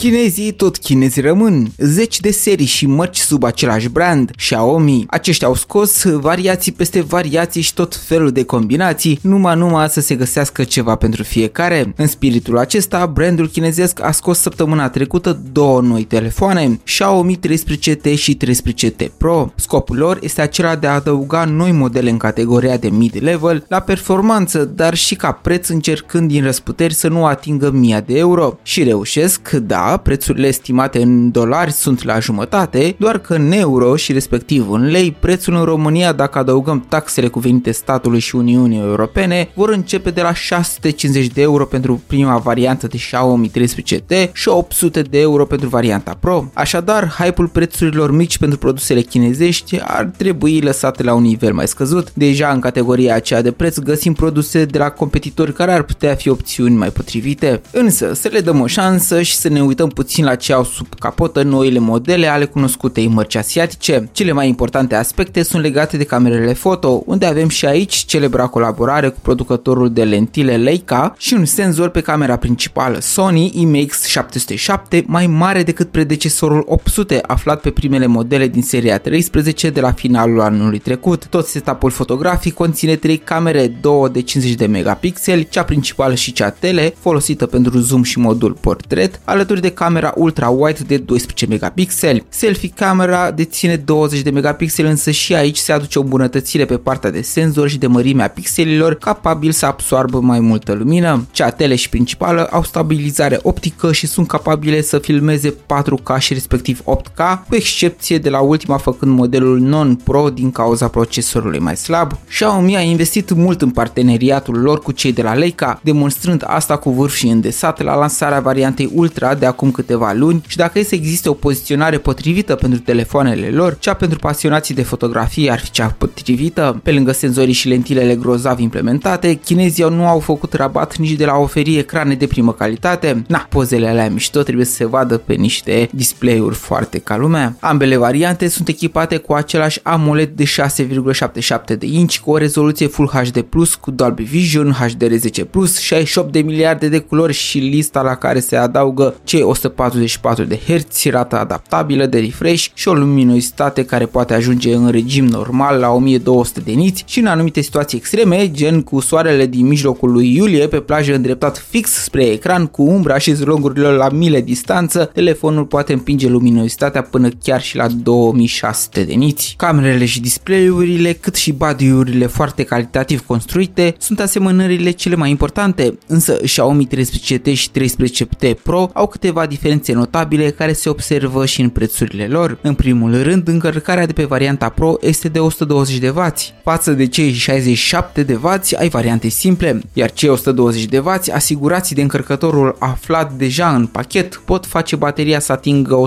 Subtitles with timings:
[0.00, 5.04] Chinezii tot chinezi rămân, zeci de serii și mărci sub același brand, Xiaomi.
[5.08, 10.14] Aceștia au scos variații peste variații și tot felul de combinații, numai numai să se
[10.14, 11.92] găsească ceva pentru fiecare.
[11.96, 18.38] În spiritul acesta, brandul chinezesc a scos săptămâna trecută două noi telefoane, Xiaomi 13T și
[18.44, 19.52] 13T Pro.
[19.54, 24.64] Scopul lor este acela de a adăuga noi modele în categoria de mid-level la performanță,
[24.64, 28.58] dar și ca preț încercând din răsputeri să nu atingă 1000 de euro.
[28.62, 34.12] Și reușesc, da, prețurile estimate în dolari sunt la jumătate, doar că în euro și
[34.12, 39.70] respectiv în lei, prețul în România, dacă adăugăm taxele cuvenite statului și Uniunii Europene, vor
[39.70, 45.20] începe de la 650 de euro pentru prima variantă de Xiaomi 13T și 800 de
[45.20, 46.50] euro pentru varianta Pro.
[46.52, 52.12] Așadar, hype-ul prețurilor mici pentru produsele chinezești ar trebui lăsate la un nivel mai scăzut.
[52.14, 56.28] Deja în categoria aceea de preț găsim produse de la competitori care ar putea fi
[56.28, 57.60] opțiuni mai potrivite.
[57.72, 60.86] Însă, să le dăm o șansă și să ne uităm puțin la ce au sub
[60.98, 64.08] capotă noile modele ale cunoscutei mărci asiatice.
[64.12, 69.08] Cele mai importante aspecte sunt legate de camerele foto, unde avem și aici celebra colaborare
[69.08, 75.62] cu producătorul de lentile Leica și un senzor pe camera principală Sony IMX707 mai mare
[75.62, 81.26] decât predecesorul 800 aflat pe primele modele din seria 13 de la finalul anului trecut.
[81.26, 86.50] Tot setup-ul fotografic conține 3 camere, 2 de 50 de megapixeli, cea principală și cea
[86.50, 92.24] tele, folosită pentru zoom și modul portret, alături de camera ultra-wide de 12 megapixeli.
[92.28, 97.10] Selfie camera deține 20 de megapixeli, însă și aici se aduce o îmbunătățire pe partea
[97.10, 101.26] de senzor și de mărimea pixelilor, capabil să absoarbă mai multă lumină.
[101.30, 106.80] Cea tele și principală au stabilizare optică și sunt capabile să filmeze 4K și respectiv
[106.80, 112.12] 8K, cu excepție de la ultima făcând modelul non-pro din cauza procesorului mai slab.
[112.28, 116.90] Xiaomi a investit mult în parteneriatul lor cu cei de la Leica, demonstrând asta cu
[116.90, 120.94] vârf și îndesat la lansarea variantei Ultra de acum câteva luni și dacă e să
[120.94, 125.94] existe o poziționare potrivită pentru telefoanele lor, cea pentru pasionații de fotografie ar fi cea
[125.98, 126.80] potrivită.
[126.82, 131.32] Pe lângă senzorii și lentilele grozav implementate, chinezii nu au făcut rabat nici de la
[131.32, 133.24] a oferi ecrane de primă calitate.
[133.26, 137.56] Na, pozele alea mișto trebuie să se vadă pe niște display-uri foarte ca lumea.
[137.60, 143.08] Ambele variante sunt echipate cu același AMOLED de 6,77 de inch cu o rezoluție Full
[143.08, 148.14] HD Plus cu Dolby Vision, HDR10 Plus, 68 de miliarde de culori și lista la
[148.14, 154.06] care se adaugă cei 144 de Hz, rata adaptabilă de refresh și o luminositate care
[154.06, 158.82] poate ajunge în regim normal la 1200 de niți și în anumite situații extreme, gen
[158.82, 163.32] cu soarele din mijlocul lui iulie pe plajă îndreptat fix spre ecran cu umbra și
[163.32, 169.54] zlongurile la mile distanță, telefonul poate împinge luminositatea până chiar și la 2600 de niți.
[169.56, 176.32] Camerele și display-urile, cât și body-urile foarte calitativ construite, sunt asemănările cele mai importante, însă
[176.32, 182.26] Xiaomi 13T și 13T Pro au câteva diferențe notabile care se observă și în prețurile
[182.26, 182.58] lor.
[182.62, 186.24] În primul rând, încărcarea de pe varianta Pro este de 120 de W,
[186.62, 188.48] față de cei 67 de W
[188.78, 194.36] ai variante simple, iar cei 120 de W asigurați de încărcătorul aflat deja în pachet
[194.44, 196.02] pot face bateria să atingă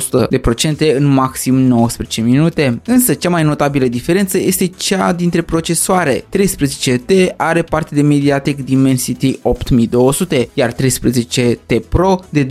[0.93, 2.81] 100% în maxim 19 minute.
[2.85, 6.23] Însă cea mai notabilă diferență este cea dintre procesoare.
[6.37, 12.47] 13T are parte de MediaTek Dimensity 8200, iar 13T Pro de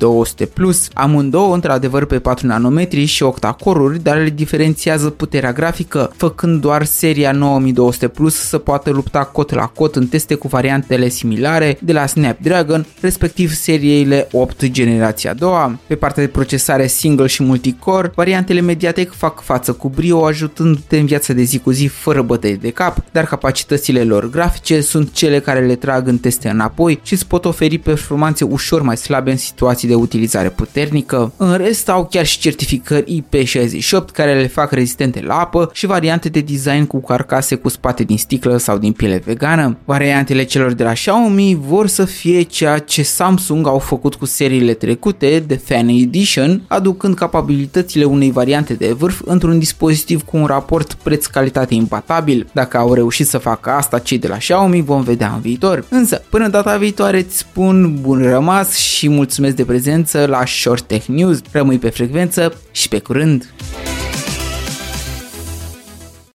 [0.00, 0.88] 9200 plus.
[0.92, 7.32] Amândouă într-adevăr pe 4 nanometri și octa-core dar le diferențiază puterea grafică, făcând doar seria
[7.32, 12.06] 9200 plus să poată lupta cot la cot în teste cu variantele similare de la
[12.06, 15.78] Snapdragon, respectiv seriile 8 generația a doua.
[15.86, 21.06] Pe partea de procesare single și multicore, variantele Mediatek fac față cu brio ajutându-te în
[21.06, 25.40] viața de zi cu zi fără bătăi de cap, dar capacitățile lor grafice sunt cele
[25.40, 29.36] care le trag în teste înapoi și îți pot oferi performanțe ușor mai slabe în
[29.36, 31.32] situații de utilizare puternică.
[31.36, 36.28] În rest au chiar și certificări IP68 care le fac rezistente la apă și variante
[36.28, 39.76] de design cu carcase cu spate din sticlă sau din piele vegană.
[39.84, 44.74] Variantele celor de la Xiaomi vor să fie ceea ce Samsung au făcut cu seriile
[44.74, 50.92] trecute de Fan Edition, aducând capabilitățile unei variante de vârf într-un dispozitiv cu un raport
[50.94, 52.48] preț-calitate impatabil.
[52.52, 55.84] Dacă au reușit să facă asta cei de la Xiaomi, vom vedea în viitor.
[55.88, 61.06] Însă, până data viitoare îți spun bun rămas și mulțumesc de prezență la Short Tech
[61.06, 61.40] News.
[61.52, 63.54] Rămâi pe frecvență și pe curând!